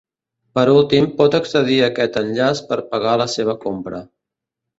Per 0.59 0.61
últim, 0.75 1.09
pot 1.19 1.37
accedir 1.39 1.77
a 1.81 1.89
aquest 1.89 2.17
enllaç 2.23 2.63
per 2.73 2.79
pagar 2.95 3.13
la 3.25 3.29
seva 3.37 3.57
compra. 3.69 4.03